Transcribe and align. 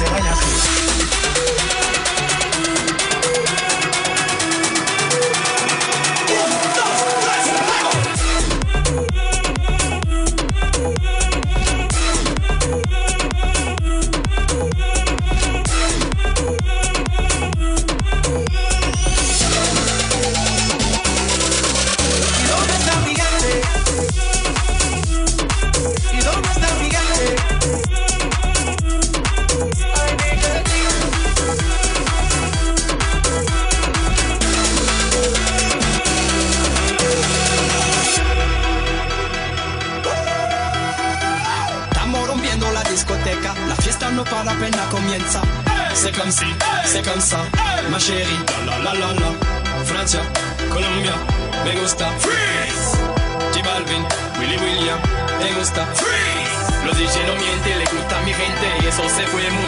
se 0.00 0.10
baila 0.10 0.32
así. 0.32 1.29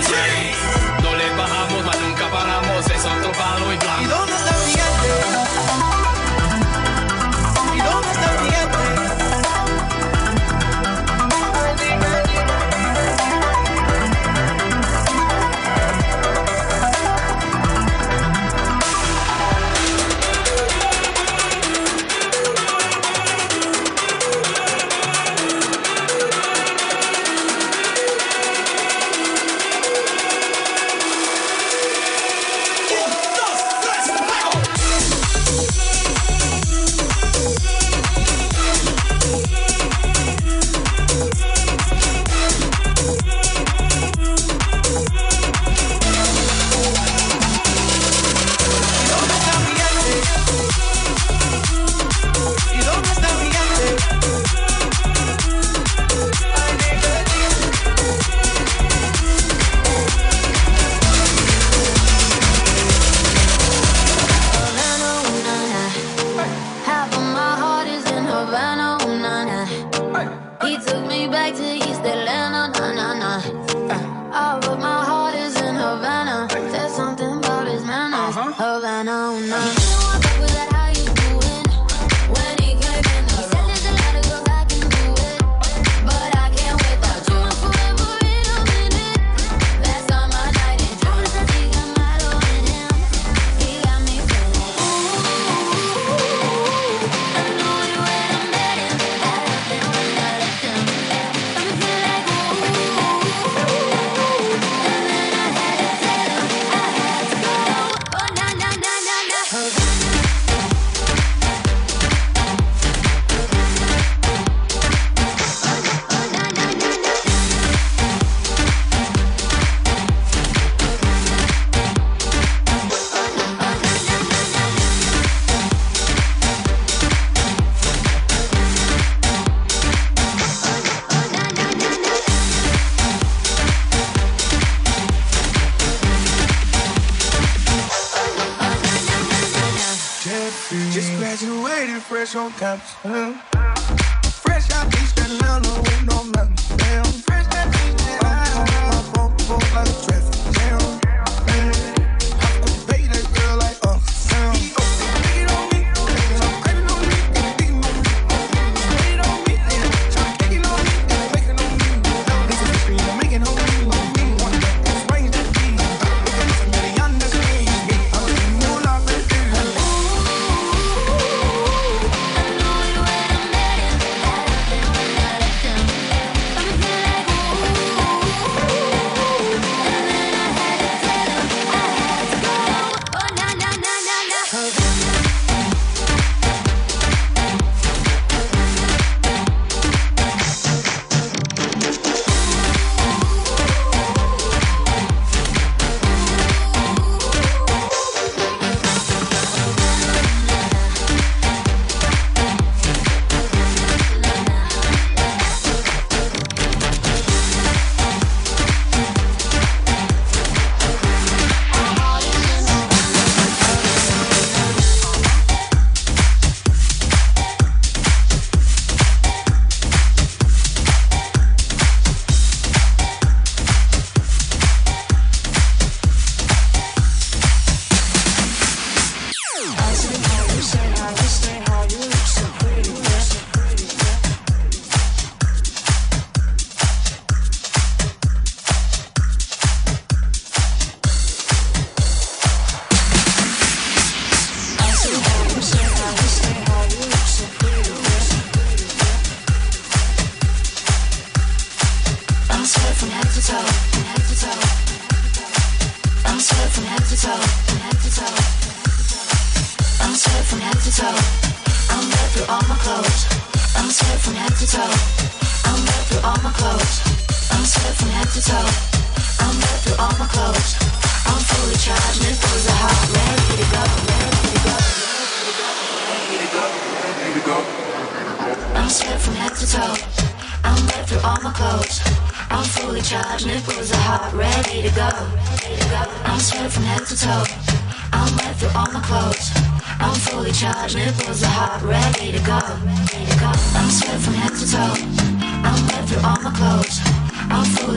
Se 0.01 0.52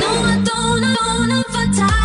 No, 0.00 0.10
I 0.10 0.42
don't, 0.44 0.84
I 0.84 0.94
don't, 0.94 1.32
I'm 1.32 1.44
fatigued. 1.44 2.03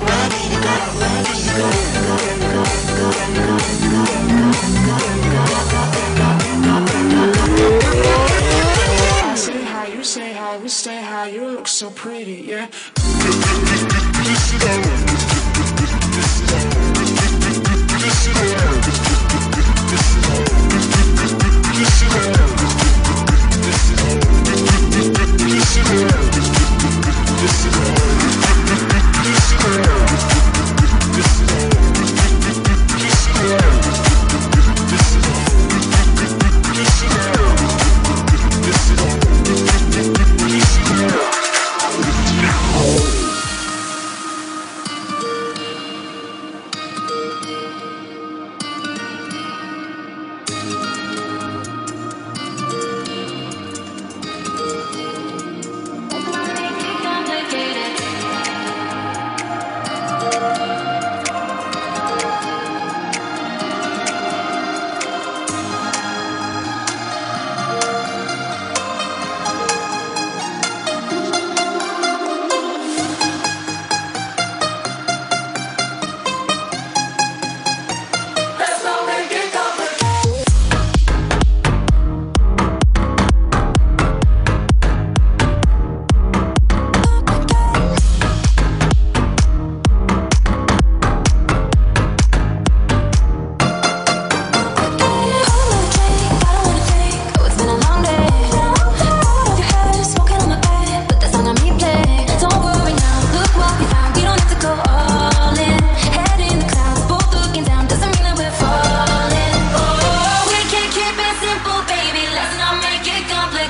you. 0.00 0.03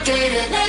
complicated. 0.04 0.63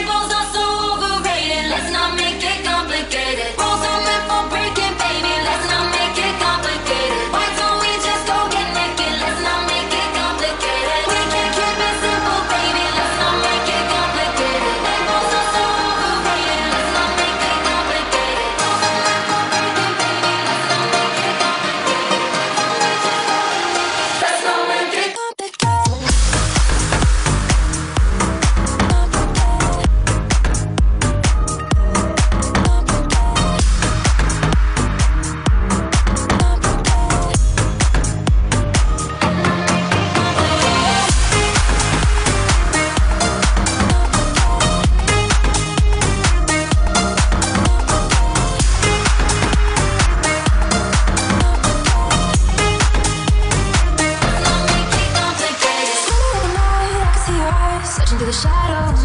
the 58.26 58.32
shadows. 58.32 59.04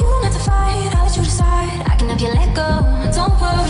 You 0.00 0.06
don't 0.06 0.24
have 0.24 0.32
to 0.32 0.38
fight, 0.38 0.94
I'll 0.96 1.04
let 1.04 1.16
you 1.16 1.22
decide. 1.22 1.82
I 1.86 1.96
can 1.96 2.08
help 2.08 2.20
you 2.20 2.28
let 2.28 2.54
go. 2.54 3.12
Don't 3.12 3.38
worry. 3.40 3.69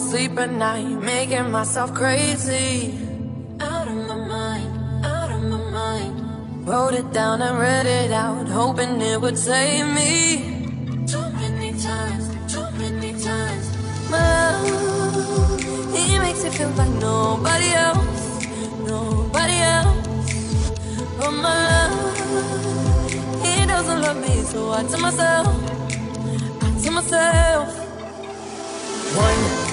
Sleep 0.00 0.38
at 0.38 0.50
night, 0.50 0.88
making 1.02 1.50
myself 1.50 1.92
crazy. 1.94 2.98
Out 3.60 3.86
of 3.86 3.96
my 4.08 4.16
mind, 4.16 5.04
out 5.04 5.30
of 5.30 5.42
my 5.42 5.62
mind. 5.70 6.66
Wrote 6.66 6.94
it 6.94 7.12
down 7.12 7.42
and 7.42 7.58
read 7.58 7.86
it 7.86 8.10
out, 8.10 8.48
hoping 8.48 9.00
it 9.00 9.20
would 9.20 9.38
save 9.38 9.86
me. 9.94 10.14
Too 11.06 11.26
many 11.42 11.72
times, 11.78 12.24
too 12.52 12.68
many 12.78 13.12
times. 13.20 13.66
My 14.10 14.18
love, 14.18 15.60
he 15.94 16.18
makes 16.18 16.42
it 16.44 16.54
feel 16.54 16.70
like 16.70 16.94
nobody 17.08 17.70
else, 17.86 18.46
nobody 18.94 19.58
else. 19.76 20.08
Oh 21.22 21.32
my 21.44 21.54
love, 21.70 21.94
he 23.44 23.66
doesn't 23.66 24.00
love 24.00 24.18
me, 24.26 24.34
so 24.42 24.72
I 24.72 24.82
tell 24.84 25.00
myself, 25.00 25.46
I 26.62 26.68
tell 26.82 26.92
myself. 26.92 27.79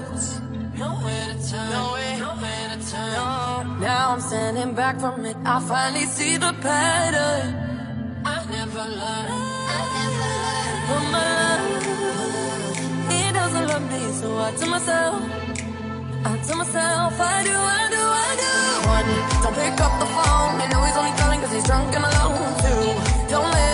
Backwards. 0.00 0.40
Nowhere 0.78 1.26
to 1.34 1.50
turn, 1.50 1.70
nowhere, 1.70 2.18
nowhere 2.18 2.68
to 2.72 2.90
turn. 2.90 3.12
No, 3.12 3.76
now 3.80 4.10
I'm 4.12 4.20
standing 4.20 4.74
back 4.74 4.98
from 5.00 5.24
it. 5.24 5.36
I 5.44 5.60
finally 5.60 6.04
see 6.04 6.36
the 6.36 6.52
pattern. 6.60 7.46
I 8.24 8.36
never 8.50 8.84
learned. 9.00 9.32
I 9.76 9.82
never 9.96 10.28
learned. 10.32 10.82
But 10.88 11.04
my 11.14 11.24
love, 11.40 11.66
he 13.10 13.32
doesn't 13.32 13.66
love 13.68 13.84
me, 13.92 14.02
so 14.20 14.38
I 14.38 14.50
tell 14.58 14.70
myself, 14.70 15.22
I 16.24 16.38
tell 16.46 16.56
myself, 16.56 17.20
I 17.20 17.44
do, 17.48 17.56
I 17.78 17.84
do, 17.94 18.02
I 18.26 18.32
do. 18.42 18.52
One, 18.94 19.10
don't 19.42 19.54
pick 19.54 19.80
up 19.86 19.94
the 20.00 20.08
phone. 20.16 20.60
You 20.60 20.68
know 20.72 20.80
he's 20.86 20.96
only 20.96 21.14
calling 21.20 21.40
cause 21.40 21.52
he's 21.52 21.64
drunk 21.64 21.94
and 21.96 22.04
alone. 22.04 22.38
Two, 22.62 23.30
don't 23.32 23.50
let 23.50 23.69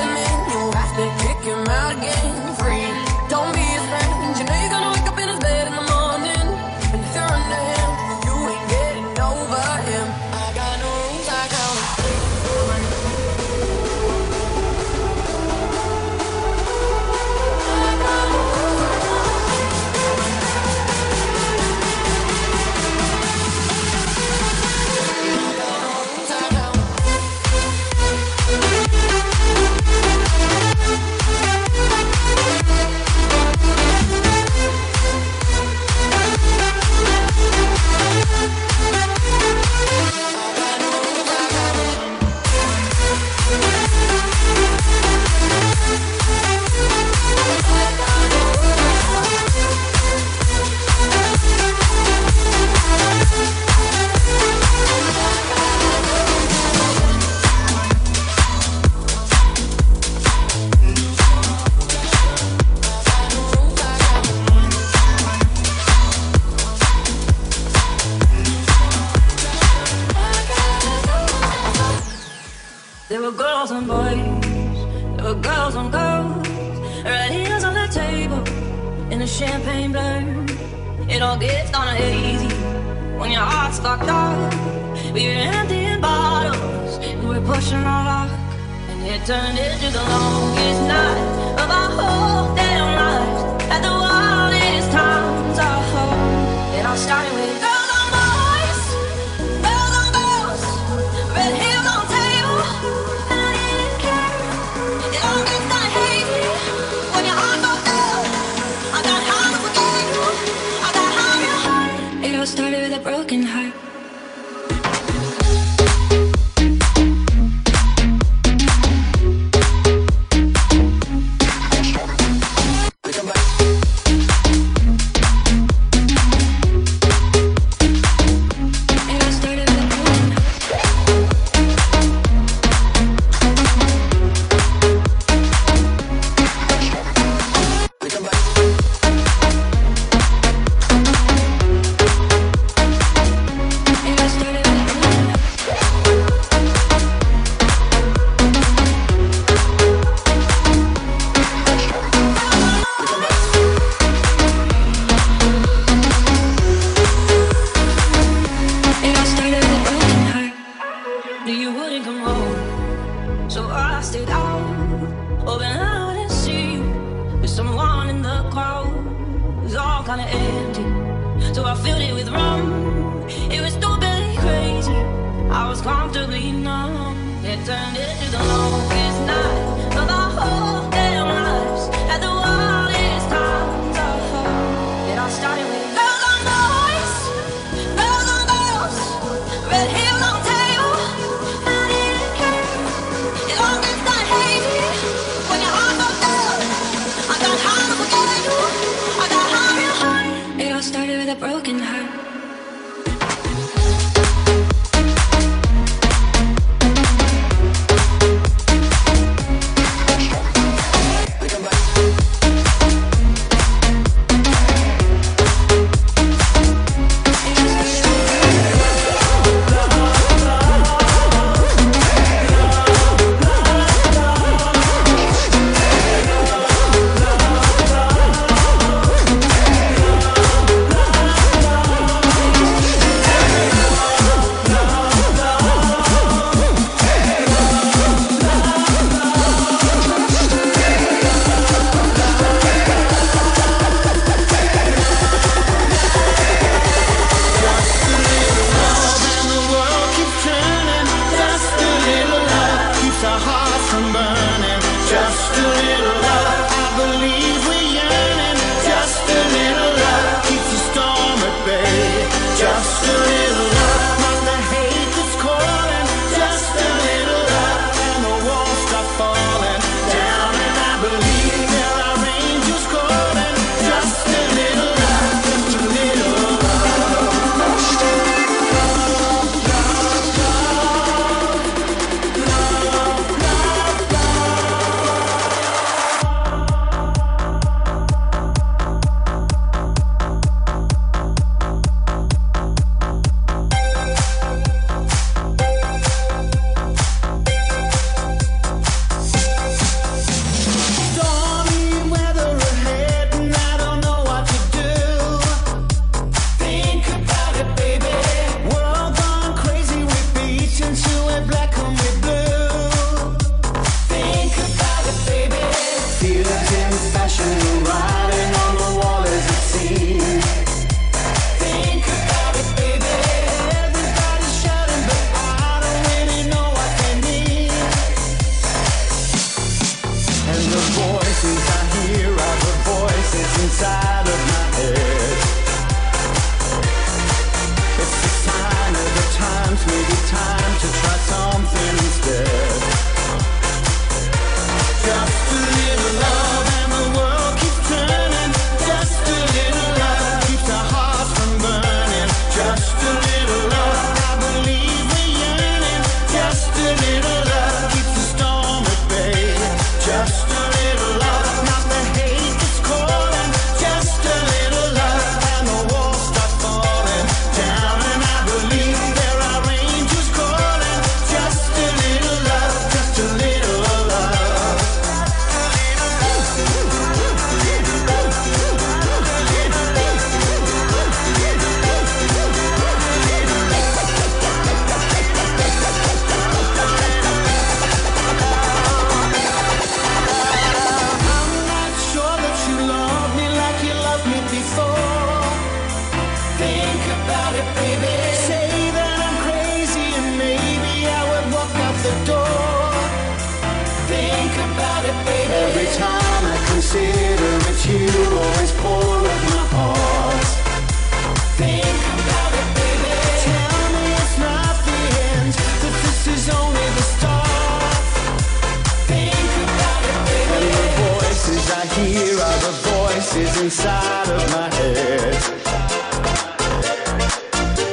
voices 423.36 423.60
inside 423.62 424.28
of 424.28 424.50
my 424.50 424.75
head. 424.75 425.34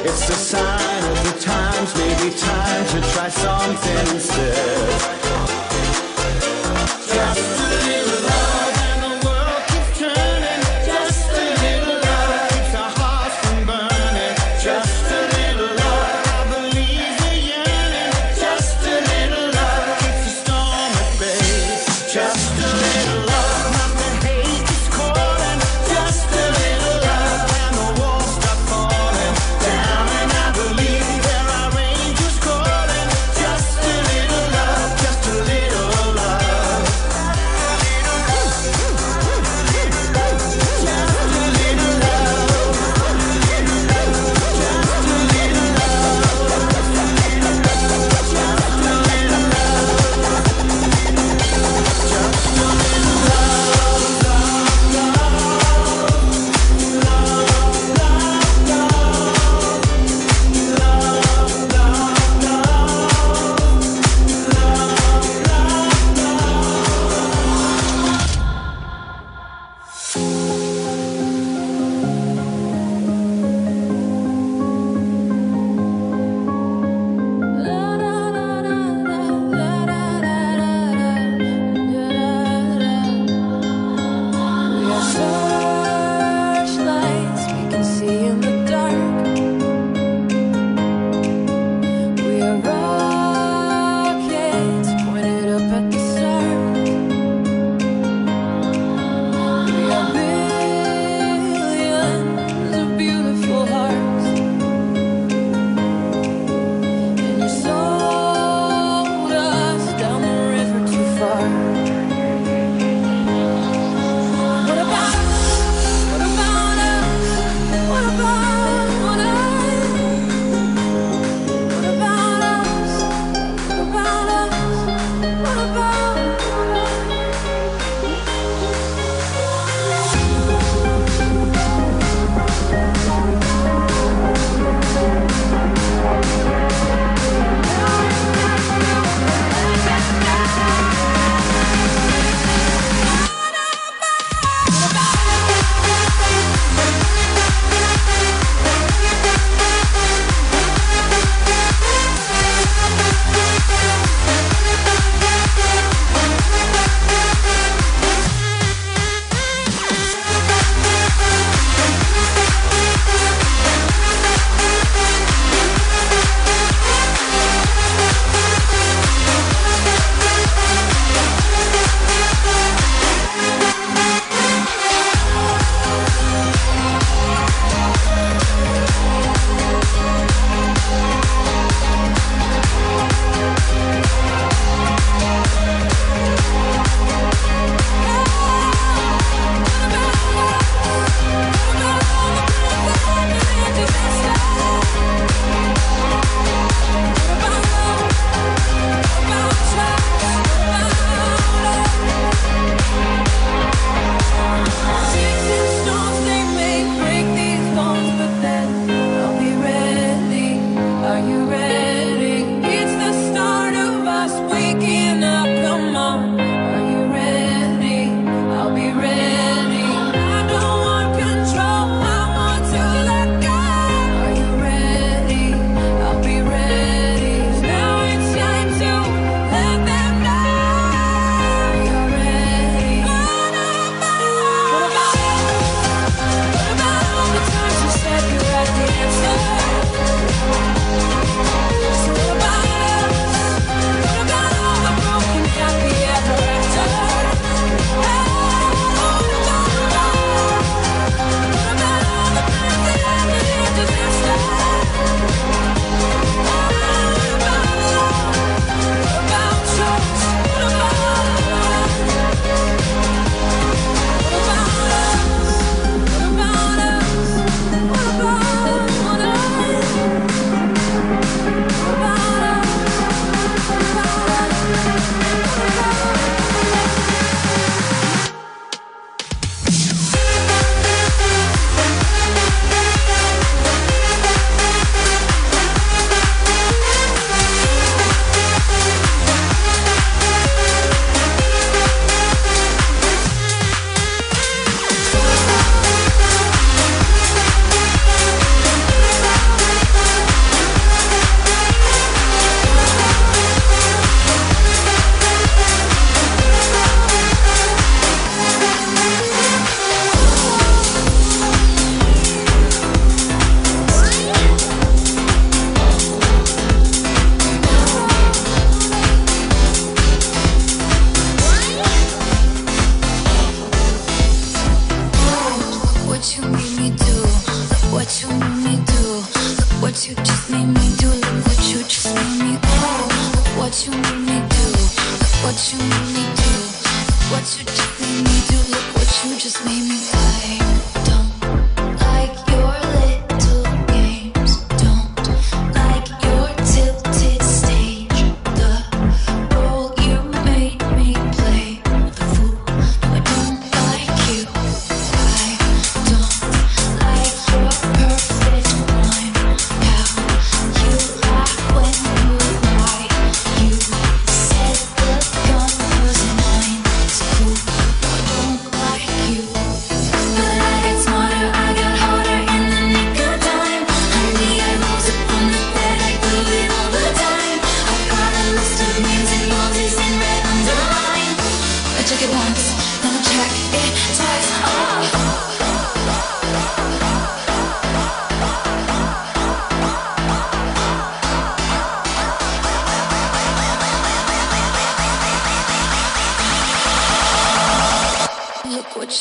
It's 0.04 0.26
the 0.26 0.34
sign 0.34 1.04
of 1.04 1.24
the 1.24 1.40
times, 1.40 1.94
maybe 1.96 2.36
time 2.36 2.86
to 2.86 3.12
try 3.12 3.28
something 3.28 4.14
instead. 4.14 4.93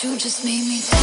You 0.04 0.18
just 0.18 0.44
made 0.44 0.66
me 0.68 1.03